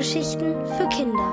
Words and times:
Hörgeschichten 0.00 0.66
für 0.66 0.88
Kinder. 0.88 1.30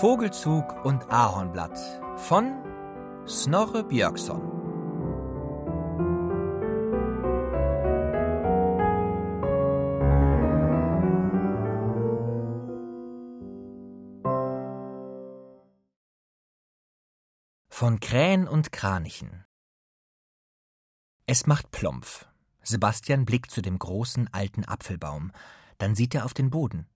Vogelzug 0.00 0.84
und 0.84 1.12
Ahornblatt 1.12 1.78
von 2.16 2.60
Snorre 3.28 3.84
Björkson. 3.84 4.42
Von 17.68 18.00
Krähen 18.00 18.48
und 18.48 18.72
Kranichen. 18.72 19.44
Es 21.26 21.46
macht 21.46 21.70
Plompf. 21.70 22.26
Sebastian 22.62 23.24
blickt 23.24 23.50
zu 23.50 23.62
dem 23.62 23.78
großen 23.78 24.32
alten 24.32 24.64
Apfelbaum. 24.64 25.32
Dann 25.78 25.94
sieht 25.94 26.14
er 26.14 26.24
auf 26.24 26.34
den 26.34 26.50
Boden. 26.50 26.86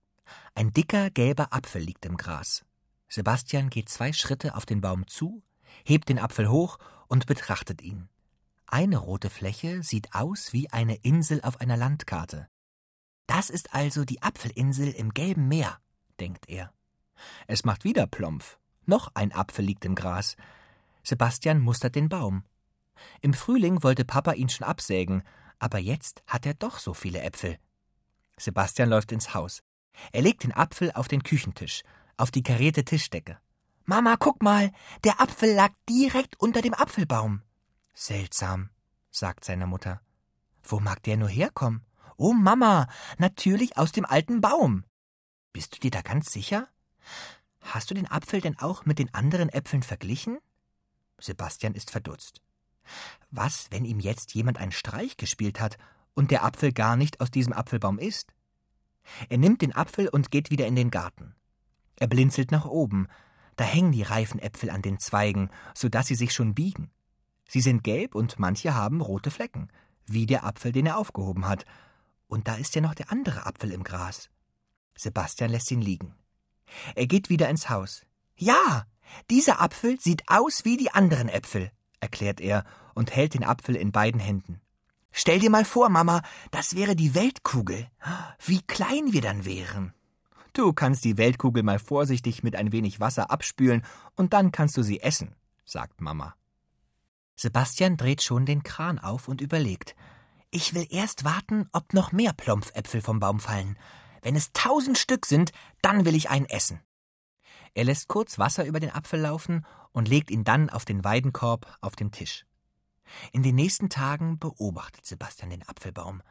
Ein 0.55 0.73
dicker 0.73 1.09
gelber 1.09 1.53
Apfel 1.53 1.81
liegt 1.81 2.05
im 2.05 2.17
Gras. 2.17 2.65
Sebastian 3.09 3.69
geht 3.69 3.89
zwei 3.89 4.13
Schritte 4.13 4.55
auf 4.55 4.65
den 4.65 4.81
Baum 4.81 5.07
zu, 5.07 5.43
hebt 5.85 6.09
den 6.09 6.19
Apfel 6.19 6.49
hoch 6.49 6.77
und 7.07 7.25
betrachtet 7.25 7.81
ihn. 7.81 8.09
Eine 8.65 8.97
rote 8.97 9.29
Fläche 9.29 9.81
sieht 9.83 10.13
aus 10.13 10.51
wie 10.51 10.69
eine 10.71 10.95
Insel 10.95 11.41
auf 11.41 11.61
einer 11.61 11.77
Landkarte. 11.77 12.47
Das 13.25 13.49
ist 13.49 13.73
also 13.73 14.03
die 14.03 14.21
Apfelinsel 14.21 14.91
im 14.91 15.13
gelben 15.13 15.47
Meer, 15.47 15.79
denkt 16.19 16.49
er. 16.49 16.73
Es 17.47 17.63
macht 17.63 17.83
wieder 17.83 18.07
Plompf. 18.07 18.59
Noch 18.85 19.11
ein 19.15 19.33
Apfel 19.33 19.65
liegt 19.65 19.85
im 19.85 19.95
Gras. 19.95 20.35
Sebastian 21.03 21.59
mustert 21.59 21.95
den 21.95 22.09
Baum. 22.09 22.43
Im 23.21 23.33
Frühling 23.33 23.83
wollte 23.83 24.05
Papa 24.05 24.33
ihn 24.33 24.49
schon 24.49 24.67
absägen, 24.67 25.23
aber 25.59 25.79
jetzt 25.79 26.23
hat 26.27 26.45
er 26.45 26.53
doch 26.53 26.79
so 26.79 26.93
viele 26.93 27.21
Äpfel. 27.21 27.57
Sebastian 28.37 28.89
läuft 28.89 29.11
ins 29.11 29.33
Haus. 29.33 29.63
Er 30.11 30.21
legt 30.21 30.43
den 30.43 30.53
Apfel 30.53 30.91
auf 30.91 31.07
den 31.07 31.23
Küchentisch, 31.23 31.83
auf 32.17 32.31
die 32.31 32.43
karierte 32.43 32.85
Tischdecke. 32.85 33.39
Mama, 33.85 34.15
guck 34.17 34.43
mal, 34.43 34.71
der 35.03 35.21
Apfel 35.21 35.53
lag 35.53 35.71
direkt 35.89 36.39
unter 36.39 36.61
dem 36.61 36.73
Apfelbaum. 36.73 37.41
Seltsam, 37.93 38.69
sagt 39.09 39.45
seine 39.45 39.65
Mutter. 39.65 40.01
Wo 40.63 40.79
mag 40.79 41.01
der 41.03 41.17
nur 41.17 41.29
herkommen? 41.29 41.85
Oh 42.17 42.33
Mama, 42.33 42.87
natürlich 43.17 43.77
aus 43.77 43.91
dem 43.91 44.05
alten 44.05 44.41
Baum. 44.41 44.83
Bist 45.53 45.75
du 45.75 45.79
dir 45.79 45.91
da 45.91 46.01
ganz 46.01 46.31
sicher? 46.31 46.67
Hast 47.61 47.89
du 47.89 47.93
den 47.95 48.09
Apfel 48.09 48.41
denn 48.41 48.59
auch 48.59 48.85
mit 48.85 48.99
den 48.99 49.13
anderen 49.13 49.49
Äpfeln 49.49 49.83
verglichen? 49.83 50.37
Sebastian 51.19 51.73
ist 51.73 51.89
verdutzt. 51.91 52.41
Was, 53.31 53.67
wenn 53.71 53.85
ihm 53.85 53.99
jetzt 53.99 54.33
jemand 54.33 54.57
einen 54.57 54.71
Streich 54.71 55.17
gespielt 55.17 55.59
hat 55.59 55.77
und 56.13 56.31
der 56.31 56.43
Apfel 56.43 56.71
gar 56.71 56.95
nicht 56.95 57.21
aus 57.21 57.31
diesem 57.31 57.53
Apfelbaum 57.53 57.99
ist? 57.99 58.33
Er 59.29 59.37
nimmt 59.37 59.61
den 59.61 59.75
Apfel 59.75 60.09
und 60.09 60.31
geht 60.31 60.49
wieder 60.51 60.67
in 60.67 60.75
den 60.75 60.91
Garten. 60.91 61.35
Er 61.97 62.07
blinzelt 62.07 62.51
nach 62.51 62.65
oben. 62.65 63.07
Da 63.55 63.63
hängen 63.63 63.91
die 63.91 64.03
reifen 64.03 64.39
Äpfel 64.39 64.69
an 64.69 64.81
den 64.81 64.99
Zweigen, 64.99 65.49
so 65.73 65.89
dass 65.89 66.07
sie 66.07 66.15
sich 66.15 66.33
schon 66.33 66.53
biegen. 66.53 66.91
Sie 67.47 67.61
sind 67.61 67.83
gelb 67.83 68.13
und 68.13 68.39
manche 68.39 68.75
haben 68.75 69.01
rote 69.01 69.31
Flecken, 69.31 69.69
wie 70.05 70.25
der 70.25 70.45
Apfel, 70.45 70.71
den 70.71 70.85
er 70.85 70.97
aufgehoben 70.97 71.47
hat. 71.47 71.65
Und 72.27 72.47
da 72.47 72.55
ist 72.55 72.75
ja 72.75 72.81
noch 72.81 72.93
der 72.93 73.11
andere 73.11 73.45
Apfel 73.45 73.71
im 73.71 73.83
Gras. 73.83 74.29
Sebastian 74.95 75.51
lässt 75.51 75.71
ihn 75.71 75.81
liegen. 75.81 76.13
Er 76.95 77.07
geht 77.07 77.29
wieder 77.29 77.49
ins 77.49 77.69
Haus. 77.69 78.05
Ja, 78.35 78.85
dieser 79.29 79.61
Apfel 79.61 79.99
sieht 79.99 80.23
aus 80.27 80.65
wie 80.65 80.77
die 80.77 80.91
anderen 80.91 81.29
Äpfel, 81.29 81.71
erklärt 81.99 82.41
er 82.41 82.63
und 82.95 83.15
hält 83.15 83.33
den 83.33 83.43
Apfel 83.43 83.75
in 83.75 83.91
beiden 83.91 84.19
Händen. 84.19 84.61
Stell 85.11 85.39
dir 85.39 85.49
mal 85.49 85.65
vor, 85.65 85.89
Mama, 85.89 86.21
das 86.51 86.75
wäre 86.75 86.95
die 86.95 87.15
Weltkugel. 87.15 87.87
Wie 88.45 88.61
klein 88.61 89.13
wir 89.13 89.21
dann 89.21 89.45
wären. 89.45 89.93
Du 90.53 90.73
kannst 90.73 91.05
die 91.05 91.17
Weltkugel 91.17 91.63
mal 91.63 91.79
vorsichtig 91.79 92.43
mit 92.43 92.55
ein 92.55 92.71
wenig 92.71 92.99
Wasser 92.99 93.29
abspülen 93.31 93.83
und 94.15 94.33
dann 94.33 94.51
kannst 94.51 94.77
du 94.77 94.83
sie 94.83 95.01
essen, 95.01 95.35
sagt 95.65 96.01
Mama. 96.01 96.35
Sebastian 97.35 97.97
dreht 97.97 98.23
schon 98.23 98.45
den 98.45 98.63
Kran 98.63 98.97
auf 98.97 99.27
und 99.27 99.41
überlegt. 99.41 99.95
Ich 100.49 100.73
will 100.73 100.87
erst 100.89 101.23
warten, 101.23 101.69
ob 101.73 101.93
noch 101.93 102.11
mehr 102.11 102.33
Plompfäpfel 102.33 103.01
vom 103.01 103.19
Baum 103.19 103.39
fallen. 103.39 103.77
Wenn 104.23 104.35
es 104.35 104.51
tausend 104.53 104.97
Stück 104.97 105.25
sind, 105.25 105.51
dann 105.81 106.05
will 106.05 106.15
ich 106.15 106.29
einen 106.29 106.45
essen. 106.45 106.79
Er 107.77 107.83
lässt 107.83 108.07
kurz 108.07 108.39
Wasser 108.39 108.65
über 108.65 108.79
den 108.79 108.89
Apfel 108.89 109.19
laufen 109.19 109.63
und 109.91 110.07
legt 110.07 110.31
ihn 110.31 110.43
dann 110.43 110.71
auf 110.71 110.83
den 110.83 111.03
Weidenkorb 111.03 111.77
auf 111.79 111.95
dem 111.95 112.11
Tisch. 112.11 112.43
In 113.31 113.43
den 113.43 113.53
nächsten 113.53 113.87
Tagen 113.87 114.39
beobachtet 114.39 115.05
Sebastian 115.05 115.51
den 115.51 115.61
Apfelbaum. 115.61 116.23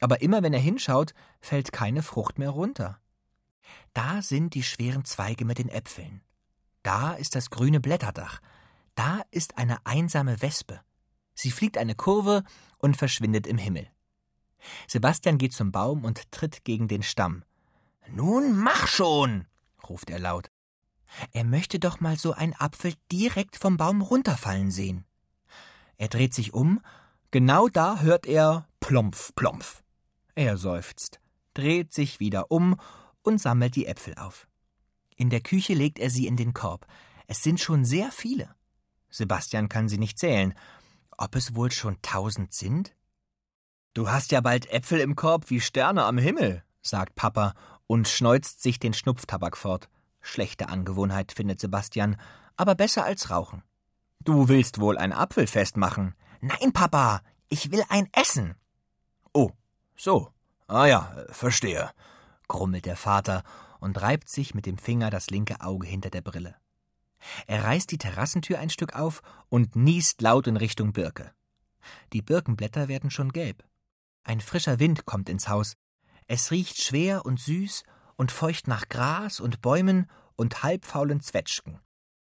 Aber 0.00 0.20
immer 0.20 0.42
wenn 0.42 0.52
er 0.52 0.58
hinschaut, 0.58 1.14
fällt 1.40 1.70
keine 1.70 2.02
Frucht 2.02 2.40
mehr 2.40 2.50
runter. 2.50 2.98
Da 3.94 4.20
sind 4.20 4.54
die 4.54 4.64
schweren 4.64 5.04
Zweige 5.04 5.44
mit 5.44 5.58
den 5.58 5.68
Äpfeln. 5.68 6.22
Da 6.82 7.12
ist 7.12 7.36
das 7.36 7.50
grüne 7.50 7.78
Blätterdach. 7.78 8.40
Da 8.96 9.22
ist 9.30 9.58
eine 9.58 9.86
einsame 9.86 10.42
Wespe. 10.42 10.80
Sie 11.34 11.52
fliegt 11.52 11.78
eine 11.78 11.94
Kurve 11.94 12.42
und 12.78 12.96
verschwindet 12.96 13.46
im 13.46 13.58
Himmel. 13.58 13.86
Sebastian 14.88 15.38
geht 15.38 15.52
zum 15.52 15.70
Baum 15.70 16.04
und 16.04 16.32
tritt 16.32 16.64
gegen 16.64 16.88
den 16.88 17.04
Stamm. 17.04 17.44
Nun 18.08 18.58
mach 18.58 18.88
schon, 18.88 19.46
ruft 19.88 20.10
er 20.10 20.18
laut. 20.18 20.50
Er 21.32 21.44
möchte 21.44 21.78
doch 21.78 22.00
mal 22.00 22.18
so 22.18 22.32
einen 22.32 22.54
Apfel 22.54 22.94
direkt 23.10 23.56
vom 23.56 23.76
Baum 23.76 24.02
runterfallen 24.02 24.70
sehen. 24.70 25.04
Er 25.96 26.08
dreht 26.08 26.34
sich 26.34 26.54
um, 26.54 26.80
genau 27.30 27.68
da 27.68 28.00
hört 28.00 28.26
er 28.26 28.66
Plompf, 28.80 29.34
Plompf. 29.34 29.82
Er 30.34 30.56
seufzt, 30.56 31.20
dreht 31.54 31.92
sich 31.92 32.20
wieder 32.20 32.50
um 32.50 32.76
und 33.22 33.40
sammelt 33.40 33.76
die 33.76 33.86
Äpfel 33.86 34.14
auf. 34.14 34.48
In 35.16 35.28
der 35.28 35.42
Küche 35.42 35.74
legt 35.74 35.98
er 35.98 36.08
sie 36.08 36.26
in 36.26 36.36
den 36.36 36.54
Korb. 36.54 36.86
Es 37.26 37.42
sind 37.42 37.60
schon 37.60 37.84
sehr 37.84 38.10
viele. 38.10 38.54
Sebastian 39.10 39.68
kann 39.68 39.88
sie 39.88 39.98
nicht 39.98 40.18
zählen. 40.18 40.54
Ob 41.18 41.36
es 41.36 41.54
wohl 41.54 41.70
schon 41.70 42.00
tausend 42.00 42.54
sind? 42.54 42.94
Du 43.92 44.08
hast 44.08 44.32
ja 44.32 44.40
bald 44.40 44.70
Äpfel 44.70 45.00
im 45.00 45.16
Korb 45.16 45.50
wie 45.50 45.60
Sterne 45.60 46.04
am 46.04 46.16
Himmel, 46.16 46.64
sagt 46.80 47.16
Papa 47.16 47.54
und 47.86 48.08
schneuzt 48.08 48.62
sich 48.62 48.78
den 48.78 48.94
Schnupftabak 48.94 49.56
fort. 49.56 49.90
Schlechte 50.20 50.68
Angewohnheit, 50.68 51.32
findet 51.32 51.60
Sebastian, 51.60 52.16
aber 52.56 52.74
besser 52.74 53.04
als 53.04 53.30
Rauchen. 53.30 53.62
Du 54.20 54.48
willst 54.48 54.80
wohl 54.80 54.98
ein 54.98 55.12
Apfelfest 55.12 55.76
machen? 55.76 56.14
Nein, 56.40 56.72
Papa, 56.72 57.22
ich 57.48 57.70
will 57.70 57.82
ein 57.88 58.08
Essen. 58.12 58.54
Oh, 59.32 59.50
so. 59.96 60.32
Ah 60.66 60.86
ja, 60.86 61.24
verstehe, 61.30 61.90
grummelt 62.46 62.86
der 62.86 62.96
Vater 62.96 63.42
und 63.80 64.00
reibt 64.00 64.28
sich 64.28 64.54
mit 64.54 64.66
dem 64.66 64.78
Finger 64.78 65.10
das 65.10 65.30
linke 65.30 65.60
Auge 65.60 65.86
hinter 65.86 66.10
der 66.10 66.20
Brille. 66.20 66.54
Er 67.46 67.64
reißt 67.64 67.90
die 67.90 67.98
Terrassentür 67.98 68.58
ein 68.58 68.70
Stück 68.70 68.94
auf 68.94 69.22
und 69.48 69.74
niest 69.74 70.22
laut 70.22 70.46
in 70.46 70.56
Richtung 70.56 70.92
Birke. 70.92 71.32
Die 72.12 72.22
Birkenblätter 72.22 72.88
werden 72.88 73.10
schon 73.10 73.32
gelb. 73.32 73.64
Ein 74.22 74.40
frischer 74.40 74.78
Wind 74.78 75.06
kommt 75.06 75.28
ins 75.28 75.48
Haus. 75.48 75.76
Es 76.26 76.50
riecht 76.50 76.80
schwer 76.80 77.24
und 77.24 77.40
süß 77.40 77.82
und 78.20 78.32
feucht 78.32 78.68
nach 78.68 78.90
Gras 78.90 79.40
und 79.40 79.62
Bäumen 79.62 80.06
und 80.36 80.62
halbfaulen 80.62 81.22
Zwetschgen. 81.22 81.80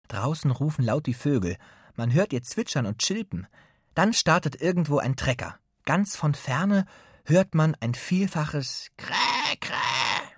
Draußen 0.09 0.51
rufen 0.51 0.85
laut 0.85 1.07
die 1.07 1.15
Vögel, 1.15 1.57
man 1.97 2.13
hört 2.13 2.35
ihr 2.35 2.43
zwitschern 2.43 2.85
und 2.85 2.99
chilpen. 2.99 3.47
Dann 3.95 4.13
startet 4.13 4.61
irgendwo 4.61 4.99
ein 4.99 5.17
Trecker. 5.17 5.59
Ganz 5.87 6.17
von 6.17 6.35
ferne 6.35 6.85
hört 7.25 7.55
man 7.55 7.75
ein 7.81 7.95
vielfaches 7.95 8.91
Kräh, 8.99 9.57
Kräh. 9.59 10.29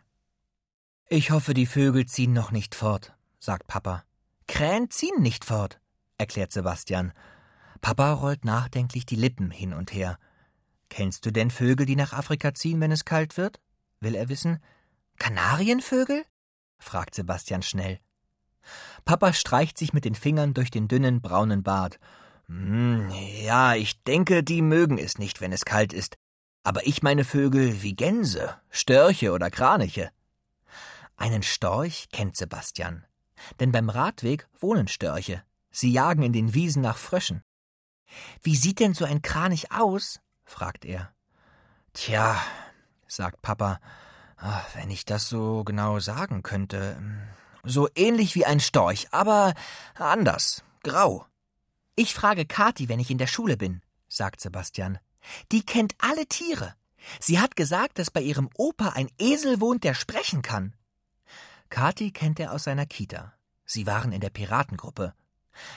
Ich 1.08 1.32
hoffe, 1.32 1.54
die 1.54 1.66
Vögel 1.66 2.06
ziehen 2.06 2.32
noch 2.32 2.52
nicht 2.52 2.76
fort, 2.76 3.12
sagt 3.40 3.66
Papa. 3.66 4.04
Krähen 4.46 4.90
ziehen 4.90 5.20
nicht 5.22 5.44
fort, 5.44 5.80
erklärt 6.18 6.52
Sebastian. 6.52 7.12
Papa 7.80 8.12
rollt 8.12 8.44
nachdenklich 8.44 9.06
die 9.06 9.16
Lippen 9.16 9.50
hin 9.50 9.72
und 9.74 9.92
her. 9.92 10.18
Kennst 10.88 11.26
du 11.26 11.32
denn 11.32 11.50
Vögel, 11.50 11.84
die 11.84 11.96
nach 11.96 12.12
Afrika 12.12 12.54
ziehen, 12.54 12.80
wenn 12.80 12.92
es 12.92 13.04
kalt 13.04 13.36
wird? 13.36 13.60
will 13.98 14.14
er 14.14 14.28
wissen. 14.28 14.60
Kanarienvögel? 15.22 16.24
fragt 16.80 17.14
Sebastian 17.14 17.62
schnell. 17.62 18.00
Papa 19.04 19.32
streicht 19.32 19.78
sich 19.78 19.92
mit 19.92 20.04
den 20.04 20.16
Fingern 20.16 20.52
durch 20.52 20.72
den 20.72 20.88
dünnen 20.88 21.22
braunen 21.22 21.62
Bart. 21.62 22.00
Hm, 22.48 23.08
ja, 23.40 23.76
ich 23.76 24.02
denke, 24.02 24.42
die 24.42 24.62
mögen 24.62 24.98
es 24.98 25.18
nicht, 25.18 25.40
wenn 25.40 25.52
es 25.52 25.64
kalt 25.64 25.92
ist. 25.92 26.16
Aber 26.64 26.88
ich 26.88 27.04
meine 27.04 27.24
Vögel 27.24 27.82
wie 27.82 27.94
Gänse, 27.94 28.56
Störche 28.70 29.30
oder 29.30 29.48
Kraniche. 29.48 30.10
Einen 31.16 31.44
Storch 31.44 32.08
kennt 32.10 32.36
Sebastian. 32.36 33.06
Denn 33.60 33.70
beim 33.70 33.90
Radweg 33.90 34.48
wohnen 34.58 34.88
Störche. 34.88 35.44
Sie 35.70 35.92
jagen 35.92 36.24
in 36.24 36.32
den 36.32 36.52
Wiesen 36.52 36.82
nach 36.82 36.96
Fröschen. 36.96 37.44
Wie 38.42 38.56
sieht 38.56 38.80
denn 38.80 38.94
so 38.94 39.04
ein 39.04 39.22
Kranich 39.22 39.70
aus? 39.70 40.18
fragt 40.44 40.84
er. 40.84 41.14
Tja, 41.92 42.42
sagt 43.06 43.40
Papa, 43.40 43.78
Ach, 44.44 44.74
wenn 44.74 44.90
ich 44.90 45.04
das 45.04 45.28
so 45.28 45.62
genau 45.62 46.00
sagen 46.00 46.42
könnte. 46.42 47.00
So 47.62 47.88
ähnlich 47.94 48.34
wie 48.34 48.44
ein 48.44 48.58
Storch, 48.58 49.06
aber 49.12 49.54
anders, 49.94 50.64
grau. 50.82 51.24
Ich 51.94 52.12
frage 52.12 52.44
Kathi, 52.44 52.88
wenn 52.88 52.98
ich 52.98 53.12
in 53.12 53.18
der 53.18 53.28
Schule 53.28 53.56
bin, 53.56 53.82
sagt 54.08 54.40
Sebastian. 54.40 54.98
Die 55.52 55.64
kennt 55.64 55.94
alle 55.98 56.26
Tiere. 56.26 56.74
Sie 57.20 57.38
hat 57.38 57.54
gesagt, 57.54 58.00
dass 58.00 58.10
bei 58.10 58.20
ihrem 58.20 58.50
Opa 58.56 58.88
ein 58.88 59.08
Esel 59.16 59.60
wohnt, 59.60 59.84
der 59.84 59.94
sprechen 59.94 60.42
kann. 60.42 60.74
Kathi 61.70 62.10
kennt 62.10 62.40
er 62.40 62.52
aus 62.52 62.64
seiner 62.64 62.86
Kita. 62.86 63.34
Sie 63.64 63.86
waren 63.86 64.10
in 64.10 64.20
der 64.20 64.30
Piratengruppe. 64.30 65.14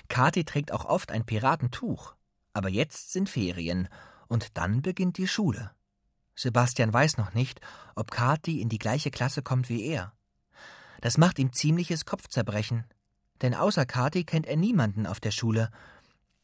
Kathi 0.07 0.43
trägt 0.43 0.71
auch 0.71 0.85
oft 0.85 1.11
ein 1.11 1.23
Piratentuch. 1.23 2.15
Aber 2.53 2.69
jetzt 2.69 3.11
sind 3.11 3.29
Ferien 3.29 3.89
und 4.27 4.57
dann 4.57 4.81
beginnt 4.81 5.19
die 5.19 5.27
Schule. 5.27 5.74
Sebastian 6.35 6.93
weiß 6.93 7.17
noch 7.17 7.33
nicht, 7.33 7.61
ob 7.95 8.11
Kathi 8.11 8.61
in 8.61 8.69
die 8.69 8.77
gleiche 8.77 9.11
Klasse 9.11 9.41
kommt 9.41 9.69
wie 9.69 9.85
er. 9.85 10.13
Das 11.01 11.17
macht 11.17 11.39
ihm 11.39 11.53
ziemliches 11.53 12.05
Kopfzerbrechen, 12.05 12.85
denn 13.41 13.53
außer 13.53 13.85
Kathi 13.85 14.23
kennt 14.23 14.45
er 14.45 14.57
niemanden 14.57 15.05
auf 15.05 15.19
der 15.19 15.31
Schule. 15.31 15.69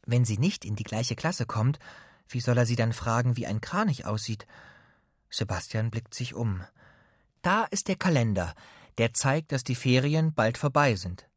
Wenn 0.06 0.26
sie 0.26 0.38
nicht 0.38 0.66
in 0.66 0.76
die 0.76 0.84
gleiche 0.84 1.16
Klasse 1.16 1.46
kommt, 1.46 1.80
wie 2.28 2.40
soll 2.40 2.58
er 2.58 2.66
sie 2.66 2.76
dann 2.76 2.94
fragen, 2.94 3.38
wie 3.38 3.48
ein 3.48 3.62
Kranich 3.62 4.06
aussieht? 4.06 4.48
Sebastian 5.30 5.92
blickt 5.92 6.14
sich 6.14 6.34
um. 6.34 6.64
Da 7.42 7.64
ist 7.66 7.88
der 7.88 7.96
Kalender, 7.96 8.54
der 8.98 9.14
zeigt, 9.14 9.52
dass 9.52 9.64
die 9.64 9.76
Ferien 9.76 10.34
bald 10.34 10.58
vorbei 10.58 10.96
sind. 10.96 11.28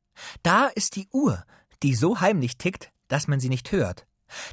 Da 0.43 0.67
ist 0.67 0.97
die 0.97 1.09
Uhr, 1.13 1.45
die 1.83 1.95
so 1.95 2.21
heimlich 2.21 2.57
tickt, 2.59 2.93
dass 3.09 3.29
man 3.29 3.41
sie 3.41 3.49
nicht 3.49 3.73
hört. 3.73 4.07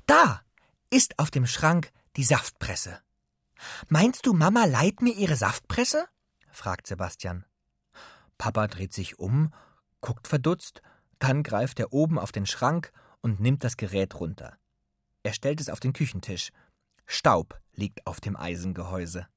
Da 0.05 0.41
ist 0.89 1.17
auf 1.19 1.31
dem 1.31 1.47
Schrank 1.47 1.91
die 2.15 2.23
Saftpresse. 2.23 2.99
Meinst 3.89 4.25
du, 4.25 4.33
Mama 4.33 4.65
leiht 4.65 5.01
mir 5.01 5.13
ihre 5.13 5.35
Saftpresse? 5.35 6.05
fragt 6.49 6.87
Sebastian. 6.87 7.45
Papa 8.37 8.67
dreht 8.67 8.93
sich 8.93 9.19
um, 9.19 9.53
guckt 10.01 10.27
verdutzt, 10.27 10.81
dann 11.19 11.43
greift 11.43 11.79
er 11.79 11.93
oben 11.93 12.17
auf 12.17 12.31
den 12.31 12.45
Schrank 12.45 12.91
und 13.21 13.39
nimmt 13.39 13.63
das 13.63 13.77
Gerät 13.77 14.19
runter. 14.19 14.57
Er 15.23 15.33
stellt 15.33 15.61
es 15.61 15.69
auf 15.69 15.79
den 15.79 15.93
Küchentisch. 15.93 16.51
Staub 17.05 17.59
liegt 17.73 18.07
auf 18.07 18.19
dem 18.19 18.35
Eisengehäuse. 18.35 19.27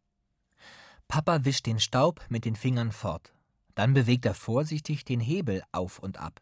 Papa 1.09 1.45
wischt 1.45 1.67
den 1.67 1.79
Staub 1.79 2.25
mit 2.29 2.45
den 2.45 2.57
Fingern 2.57 2.93
fort. 2.93 3.35
Dann 3.75 3.93
bewegt 3.93 4.25
er 4.25 4.35
vorsichtig 4.35 5.05
den 5.05 5.21
Hebel 5.21 5.63
auf 5.73 5.99
und 5.99 6.19
ab. 6.19 6.41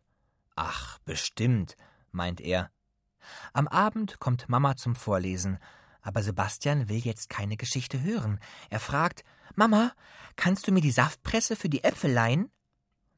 Ach, 0.54 0.98
bestimmt, 1.00 1.76
meint 2.12 2.40
er. 2.40 2.70
Am 3.52 3.66
Abend 3.68 4.20
kommt 4.20 4.48
Mama 4.48 4.76
zum 4.76 4.94
Vorlesen, 4.94 5.58
aber 6.02 6.22
Sebastian 6.22 6.88
will 6.88 6.98
jetzt 6.98 7.30
keine 7.30 7.56
Geschichte 7.56 8.02
hören. 8.02 8.40
Er 8.70 8.80
fragt 8.80 9.24
Mama, 9.54 9.92
kannst 10.36 10.66
du 10.66 10.72
mir 10.72 10.80
die 10.80 10.90
Saftpresse 10.90 11.56
für 11.56 11.68
die 11.68 11.84
Äpfel 11.84 12.12
leihen? 12.12 12.50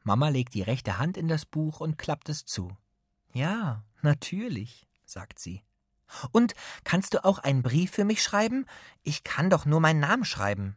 Mama 0.03 0.29
legt 0.29 0.55
die 0.55 0.63
rechte 0.63 0.99
Hand 0.99 1.17
in 1.17 1.29
das 1.29 1.47
Buch 1.47 1.81
und 1.81 1.97
klappt 1.97 2.29
es 2.29 2.45
zu. 2.45 2.77
Ja, 3.33 3.85
natürlich, 4.03 4.87
sagt 5.05 5.39
sie. 5.39 5.63
Und 6.31 6.55
kannst 6.85 7.15
du 7.15 7.25
auch 7.25 7.39
einen 7.39 7.63
Brief 7.63 7.91
für 7.91 8.05
mich 8.05 8.23
schreiben? 8.23 8.67
Ich 9.03 9.25
kann 9.25 9.51
doch 9.51 9.65
nur 9.65 9.81
meinen 9.81 10.01
Namen 10.01 10.25
schreiben. 10.25 10.77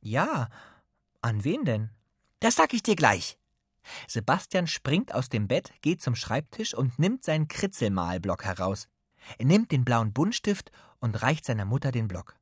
Ja. 0.00 0.48
An 1.20 1.42
wen 1.42 1.64
denn? 1.64 1.90
Das 2.40 2.54
sag 2.54 2.72
ich 2.72 2.84
dir 2.84 2.94
gleich. 2.94 3.38
Sebastian 4.06 4.66
springt 4.66 5.14
aus 5.14 5.28
dem 5.28 5.48
Bett, 5.48 5.72
geht 5.82 6.00
zum 6.00 6.14
Schreibtisch 6.14 6.74
und 6.74 6.98
nimmt 6.98 7.24
seinen 7.24 7.48
Kritzelmalblock 7.48 8.44
heraus. 8.44 8.88
Er 9.38 9.46
nimmt 9.46 9.72
den 9.72 9.84
blauen 9.84 10.12
Buntstift 10.12 10.70
und 11.00 11.22
reicht 11.22 11.44
seiner 11.44 11.64
Mutter 11.64 11.92
den 11.92 12.08
Block. 12.08 12.36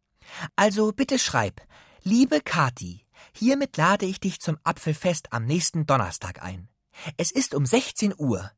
Also 0.56 0.92
bitte 0.92 1.18
schreib. 1.18 1.60
Liebe 2.02 2.40
Kathi, 2.40 3.04
hiermit 3.32 3.76
lade 3.76 4.06
ich 4.06 4.20
dich 4.20 4.40
zum 4.40 4.58
Apfelfest 4.64 5.32
am 5.32 5.44
nächsten 5.44 5.86
Donnerstag 5.86 6.42
ein. 6.42 6.68
Es 7.16 7.30
ist 7.30 7.54
um 7.54 7.66
16 7.66 8.14
Uhr. 8.16 8.50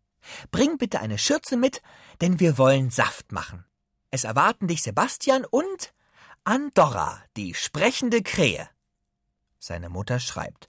Bring 0.51 0.79
bitte 0.79 1.01
eine 1.01 1.19
Schürze 1.19 1.57
mit, 1.57 1.83
denn 2.21 2.41
wir 2.41 2.59
wollen 2.59 2.91
Saft 2.91 3.33
machen. 3.33 3.65
Es 4.11 4.25
erwarten 4.25 4.69
dich 4.69 4.83
Sebastian 4.83 5.45
und 5.45 5.95
Andorra, 6.45 7.23
die 7.37 7.55
sprechende 7.55 8.23
Krähe. 8.23 8.69
Seine 9.59 9.89
Mutter 9.89 10.21
schreibt. 10.21 10.69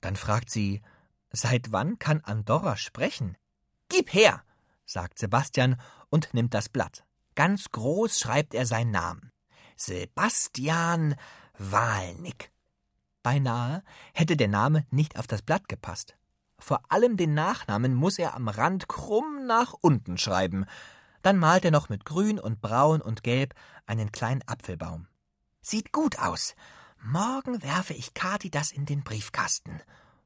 Dann 0.00 0.16
fragt 0.16 0.50
sie, 0.50 0.82
seit 1.30 1.72
wann 1.72 1.98
kann 1.98 2.20
Andorra 2.20 2.76
sprechen? 2.76 3.36
Gib 3.88 4.12
her, 4.14 4.42
sagt 4.86 5.18
Sebastian 5.18 5.80
und 6.08 6.32
nimmt 6.32 6.54
das 6.54 6.68
Blatt. 6.68 7.04
Ganz 7.40 7.70
groß 7.70 8.20
schreibt 8.20 8.52
er 8.52 8.66
seinen 8.66 8.90
Namen. 8.90 9.32
Sebastian 9.74 11.16
Walnick. 11.56 12.52
Beinahe 13.22 13.82
hätte 14.12 14.36
der 14.36 14.48
Name 14.48 14.84
nicht 14.90 15.18
auf 15.18 15.26
das 15.26 15.40
Blatt 15.40 15.66
gepasst. 15.66 16.18
Vor 16.58 16.82
allem 16.90 17.16
den 17.16 17.32
Nachnamen 17.32 17.94
muss 17.94 18.18
er 18.18 18.34
am 18.34 18.48
Rand 18.48 18.88
krumm 18.88 19.46
nach 19.46 19.72
unten 19.80 20.18
schreiben. 20.18 20.66
Dann 21.22 21.38
malt 21.38 21.64
er 21.64 21.70
noch 21.70 21.88
mit 21.88 22.04
Grün 22.04 22.38
und 22.38 22.60
Braun 22.60 23.00
und 23.00 23.22
Gelb 23.22 23.54
einen 23.86 24.12
kleinen 24.12 24.46
Apfelbaum. 24.46 25.06
Sieht 25.62 25.92
gut 25.92 26.18
aus. 26.18 26.54
Morgen 27.02 27.62
werfe 27.62 27.94
ich 27.94 28.12
Kathi 28.12 28.50
das 28.50 28.70
in 28.70 28.84
den 28.84 29.02
Briefkasten, 29.02 29.80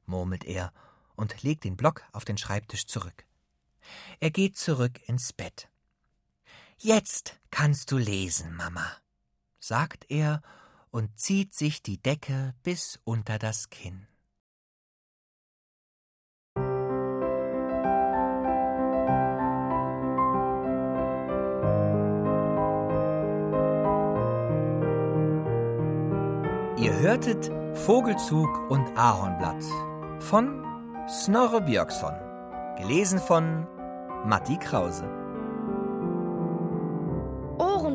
murmelt 0.05 0.43
er 0.43 0.73
und 1.15 1.43
legt 1.43 1.63
den 1.63 1.77
Block 1.77 2.03
auf 2.11 2.25
den 2.25 2.37
Schreibtisch 2.37 2.87
zurück. 2.87 3.25
Er 4.19 4.31
geht 4.31 4.57
zurück 4.57 4.99
ins 5.07 5.31
Bett. 5.31 5.69
Jetzt 6.77 7.39
kannst 7.51 7.91
du 7.91 7.97
lesen, 7.97 8.53
Mama, 8.55 8.85
sagt 9.59 10.05
er 10.09 10.41
und 10.91 11.17
zieht 11.17 11.53
sich 11.53 11.81
die 11.81 12.01
Decke 12.01 12.53
bis 12.63 12.99
unter 13.05 13.39
das 13.39 13.69
Kinn. 13.69 14.07
Ihr 26.77 26.99
hörtet 26.99 27.49
Vogelzug 27.85 28.69
und 28.69 28.85
Ahornblatt 28.97 29.63
von 30.21 30.63
Snorre 31.07 31.61
Björksson, 31.61 32.13
gelesen 32.77 33.19
von 33.19 33.65
Matti 34.25 34.57
Krause. 34.57 35.24